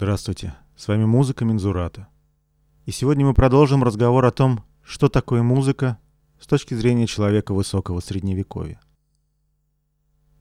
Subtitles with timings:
[0.00, 2.08] Здравствуйте, с вами музыка Мензурата.
[2.86, 5.98] И сегодня мы продолжим разговор о том, что такое музыка
[6.40, 8.80] с точки зрения человека высокого средневековья.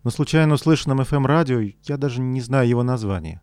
[0.06, 3.42] На случайно услышанном FM-радио, я даже не знаю его названия,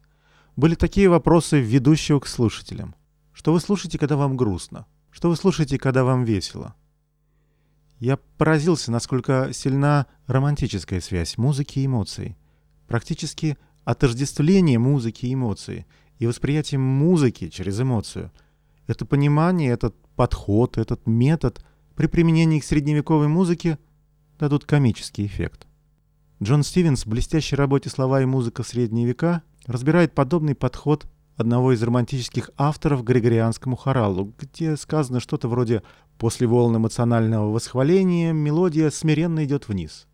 [0.57, 2.95] были такие вопросы ведущего к слушателям.
[3.35, 4.87] Что вы слушаете, когда вам грустно?
[5.11, 6.75] Что вы слушаете, когда вам весело?
[7.99, 12.39] Я поразился, насколько сильна романтическая связь музыки и эмоций.
[12.89, 15.87] Практически отождествление музыки и эмоций
[16.19, 18.33] и восприятие музыки через эмоцию.
[18.87, 21.65] Это понимание, этот подход, этот метод
[21.95, 23.79] при применении к средневековой музыке
[24.39, 25.67] дадут комический эффект.
[26.43, 31.83] Джон Стивенс в блестящей работе «Слова и музыка средние века» разбирает подобный подход одного из
[31.83, 35.83] романтических авторов Григорианскому хоралу, где сказано что-то вроде
[36.19, 40.07] «после волн эмоционального восхваления мелодия смиренно идет вниз».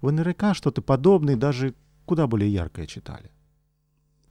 [0.00, 3.30] В НРК что-то подобное даже куда более яркое читали.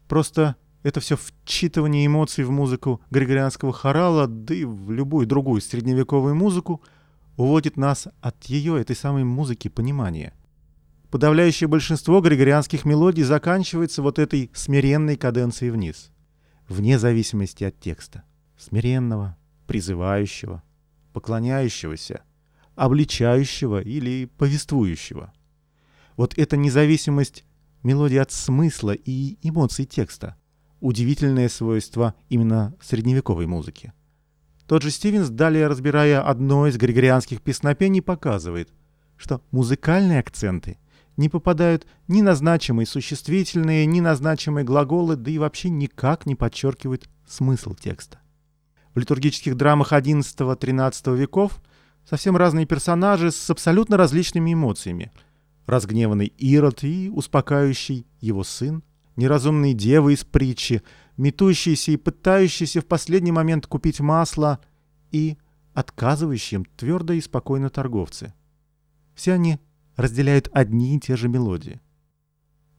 [0.08, 0.56] Просто
[0.88, 6.82] это все вчитывание эмоций в музыку григорианского хорала, да и в любую другую средневековую музыку,
[7.36, 10.34] уводит нас от ее, этой самой музыки, понимания.
[11.12, 16.10] Подавляющее большинство григорианских мелодий заканчивается вот этой смиренной каденцией вниз,
[16.70, 18.24] вне зависимости от текста.
[18.58, 20.64] Смиренного, призывающего,
[21.12, 22.22] поклоняющегося,
[22.76, 25.34] обличающего или повествующего.
[26.16, 27.44] Вот эта независимость
[27.84, 30.38] мелодии от смысла и эмоций текста–
[30.80, 33.94] удивительное свойство именно средневековой музыки.
[34.68, 38.70] Тот же Стивенс, далее разбирая одно из григорианских песнопений, показывает,
[39.16, 40.78] что музыкальные акценты
[41.16, 46.36] не попадают ни на значимые существительные, ни на значимые глаголы, да и вообще никак не
[46.36, 48.20] подчеркивают смысл текста.
[48.94, 51.62] В литургических драмах XI-XIII веков
[52.08, 55.12] совсем разные персонажи с абсолютно различными эмоциями.
[55.66, 58.84] Разгневанный Ирод и успокаивающий его сын,
[59.18, 60.82] неразумные девы из притчи,
[61.18, 64.60] метущиеся и пытающиеся в последний момент купить масло
[65.12, 65.38] и
[65.74, 68.34] отказывающие им твердо и спокойно торговцы.
[69.16, 69.60] Все они
[69.96, 71.82] разделяют одни и те же мелодии.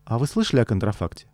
[0.05, 1.27] А вы слышали о контрафакте?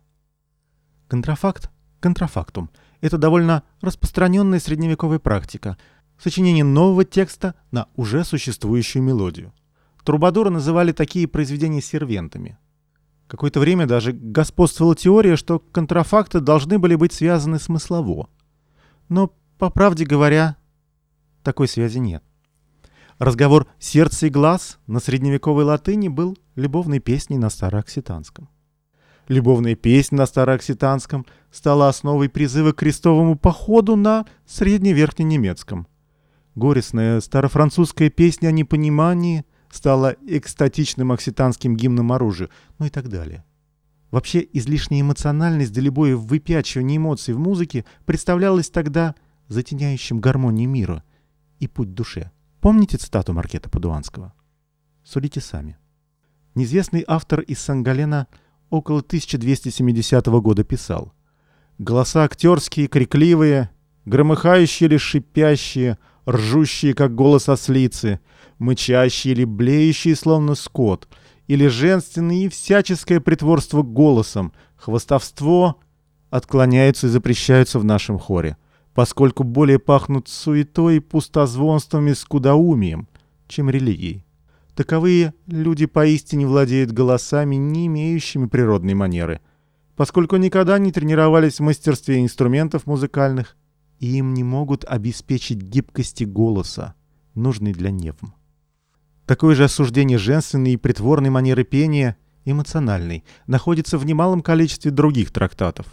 [1.07, 1.69] Контрафакт,
[1.99, 2.69] контрафактум–
[3.01, 5.77] это довольно распространенная средневековая практика–
[6.17, 9.53] сочинение нового текста на уже существующую мелодию.
[10.03, 12.57] Трубадуры называли такие произведения сервентами–
[13.27, 18.29] Какое-то время даже господствовала теория, что контрафакты должны были быть связаны смыслово.
[19.09, 20.57] Но, по правде говоря,
[21.43, 22.23] такой связи нет.
[23.17, 28.49] Разговор «сердце и глаз» на средневековой латыни был любовной песней на староокситанском.
[29.27, 35.87] Любовная песня на староокситанском стала основой призыва к крестовому походу на средневерхненемецком.
[36.53, 42.49] Горестная старофранцузская песня о непонимании– стала экстатичным окситанским гимном оружия,
[42.79, 43.43] ну и так далее.
[44.11, 49.15] Вообще, излишняя эмоциональность да любое выпячивание эмоций в музыке представлялась тогда
[49.47, 51.03] затеняющим гармонии мира
[51.59, 52.31] и путь душе.
[52.61, 54.33] Помните цитату Маркета Падуанского?
[55.03, 55.77] Судите сами.
[56.55, 58.27] Неизвестный автор из Сангалена
[58.69, 61.13] около 1270 года писал
[61.77, 63.69] «Голоса актерские, крикливые,
[64.05, 65.97] громыхающие или шипящие,
[66.27, 68.19] ржущие, как голос ослицы,
[68.57, 71.07] мычащие или блеющие, словно скот,
[71.47, 75.79] или женственное и всяческое притворство голосом, хвостовство
[76.29, 78.57] отклоняются и запрещаются в нашем хоре,
[78.93, 83.07] поскольку более пахнут суетой и пустозвонством и скудоумием,
[83.47, 84.25] чем религией.
[84.75, 89.39] Таковые люди поистине владеют голосами, не имеющими природной манеры,
[89.95, 93.55] поскольку никогда не тренировались в мастерстве инструментов музыкальных,
[94.05, 96.93] и им не могут обеспечить гибкости голоса,
[97.33, 98.35] нужной для невм.
[99.25, 105.87] Такое же осуждение женственной и притворной манеры пения, эмоциональной, находится в немалом количестве других трактатов.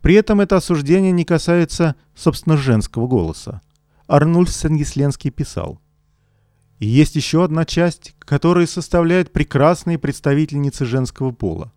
[0.00, 3.60] При этом это осуждение не касается, собственно, женского голоса.
[4.06, 5.82] Арнульф Сенгисленский писал.
[6.78, 11.74] И есть еще одна часть, которая составляет прекрасные представительницы женского пола.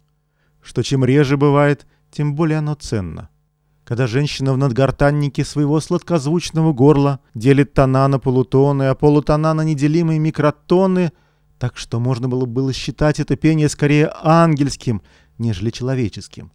[0.61, 3.29] Что чем реже бывает, тем более оно ценно
[3.85, 10.19] когда женщина в надгортаннике своего сладкозвучного горла делит тона на полутоны, а полутона на неделимые
[10.19, 11.12] микротоны,
[11.59, 15.01] так что можно было было считать это пение скорее ангельским,
[15.38, 16.51] нежели человеческим.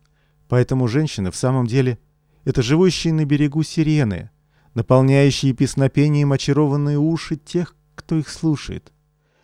[0.49, 1.99] Поэтому женщины в самом деле—
[2.45, 4.31] это живущие на берегу сирены,
[4.75, 8.93] наполняющие песнопением очарованные уши тех, кто их слушает,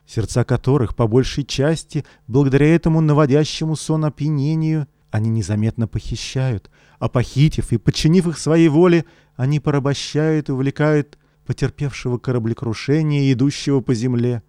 [0.06, 7.70] сердца которых по большей части, благодаря этому наводящему сон опьянению, они незаметно похищают, а похитив
[7.72, 9.04] и подчинив их своей воле,
[9.36, 14.42] они порабощают и увлекают потерпевшего кораблекрушение, идущего по земле,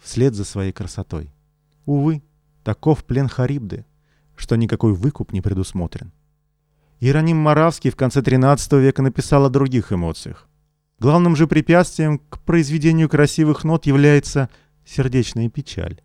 [0.00, 1.32] вслед за своей красотой.
[1.84, 2.22] Увы,
[2.62, 3.86] таков плен Харибды,
[4.36, 6.12] что никакой выкуп не предусмотрен.
[7.00, 10.48] Иероним Моравский в конце XIII века написал о других эмоциях.
[11.00, 14.48] Главным же препятствием к произведению красивых нот является
[14.84, 16.02] сердечная печаль.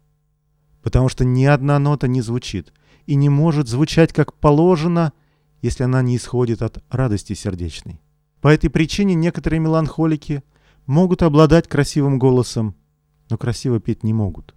[0.81, 2.73] Потому что ни одна нота не звучит
[3.05, 5.13] и не может звучать как положено,
[5.61, 7.99] если она не исходит от радости сердечной.
[8.41, 10.43] По этой причине некоторые меланхолики
[10.85, 12.75] могут обладать красивым голосом,
[13.29, 14.55] но красиво петь не могут.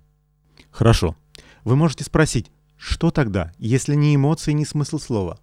[0.70, 1.16] Хорошо.
[1.64, 5.38] Вы можете спросить, что тогда, если не эмоции, не смысл слова?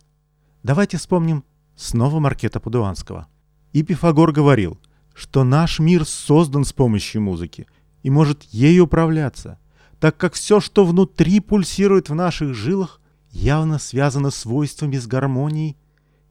[0.63, 1.43] Давайте вспомним
[1.75, 3.27] снова Маркета Падуанского.
[3.71, 4.77] И Пифагор говорил,
[5.13, 7.67] что наш мир создан с помощью музыки
[8.03, 9.59] и может ею управляться,
[9.99, 13.01] так как все, что внутри пульсирует в наших жилах,
[13.31, 15.77] явно связано свойствами с гармонией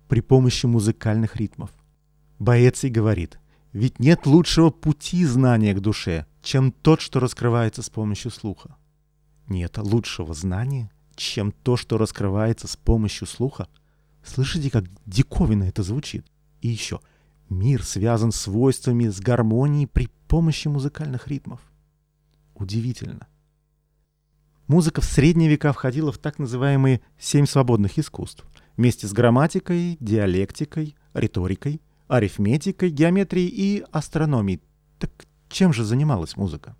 [0.08, 1.70] при помощи музыкальных ритмов.
[2.38, 3.38] Боэций говорит,
[3.72, 8.76] ведь нет лучшего пути знания к душе, чем тот, что раскрывается с помощью слуха.
[9.48, 13.68] Нет лучшего знания, чем то, что раскрывается с помощью слуха.
[14.24, 16.26] Слышите, как диковинно это звучит?
[16.60, 17.00] И еще,
[17.50, 21.60] мир связан свойствами с гармонией при помощи музыкальных ритмов.
[22.54, 23.26] Удивительно.
[24.68, 28.44] Музыка в средние века входила в так называемые семь свободных искусств,
[28.76, 34.60] вместе с грамматикой, диалектикой, риторикой, арифметикой, геометрией и астрономией.
[34.98, 35.10] Так
[35.48, 36.76] чем же занималась музыка?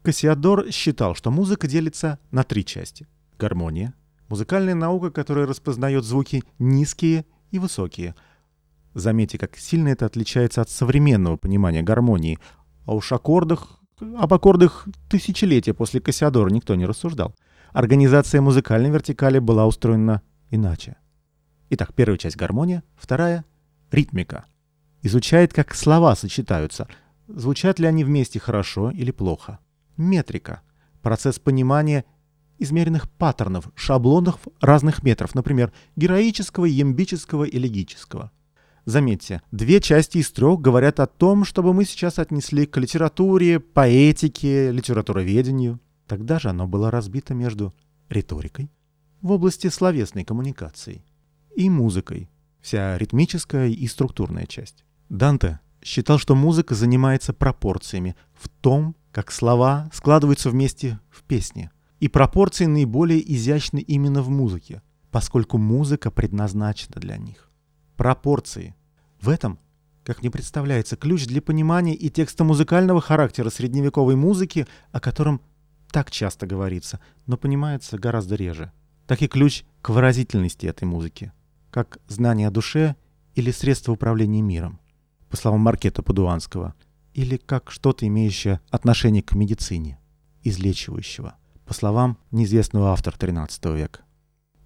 [0.00, 3.06] Кассиадор считал, что музыка делится на три части.
[3.38, 3.92] Гармония—
[4.30, 8.14] музыкальная наука, которая распознает звуки низкие и высокие.
[8.94, 12.38] Заметьте, как сильно это отличается от современного понимания гармонии.
[12.86, 17.34] А уж аккордах, об аккордах тысячелетия после Кассиадора никто не рассуждал.
[17.72, 20.96] Организация музыкальной вертикали была устроена иначе.
[21.70, 23.44] Итак, первая часть— гармония, вторая—
[23.90, 24.46] ритмика.
[25.02, 26.88] Изучает, как слова сочетаются,
[27.28, 29.58] звучат ли они вместе хорошо или плохо.
[29.96, 30.62] Метрика—
[31.02, 32.04] процесс понимания
[32.58, 38.32] измеренных паттернов, шаблонов разных метров, например, героического, ямбического и легического.
[38.88, 44.72] Заметьте, две части из трех говорят о том, чтобы мы сейчас отнесли к литературе, поэтике,
[44.72, 45.78] литературоведению.
[46.06, 47.74] Тогда же оно было разбито между
[48.08, 48.70] риторикой
[49.20, 51.04] в области словесной коммуникации
[51.54, 52.30] и музыкой,
[52.62, 54.86] вся ритмическая и структурная часть.
[55.10, 61.70] Данте считал, что музыка занимается пропорциями в том, как слова складываются вместе в песне.
[62.00, 64.80] И пропорции наиболее изящны именно в музыке,
[65.10, 67.47] поскольку музыка предназначена для них.
[67.98, 68.76] Пропорции.
[69.20, 69.58] В этом,
[70.04, 75.42] как мне представляется, ключ для понимания и текста музыкального характера средневековой музыки, о котором
[75.90, 78.72] так часто говорится, но понимается гораздо реже.
[79.06, 81.32] Так и ключ к выразительности этой музыки,
[81.70, 82.96] как знание о душе
[83.34, 84.78] или средство управления миром,
[85.28, 86.74] по словам Маркета Падуанского,
[87.14, 89.98] или как что-то имеющее отношение к медицине,
[90.44, 91.34] излечивающего–
[91.68, 94.00] по словам неизвестного автора XIII века.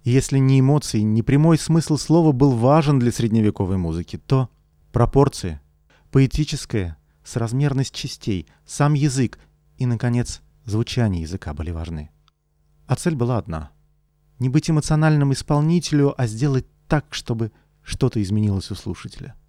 [0.03, 4.49] И если ни эмоции, ни прямой смысл слова был важен для средневековой музыки, то
[4.91, 5.61] пропорции,
[6.11, 9.39] поэтическая, соразмерность частей, сам язык
[9.77, 12.09] и, наконец, звучание языка были важны.
[12.85, 13.71] А цель была одна—
[14.39, 17.51] не быть эмоциональным исполнителю, а сделать так, чтобы
[17.81, 19.35] что-то изменилось у слушателя—